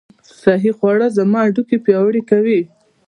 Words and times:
صحي 0.41 0.71
خواړه 0.77 1.07
زما 1.17 1.39
هډوکي 1.43 1.77
پیاوړي 1.85 2.21
کوي. 2.29 2.61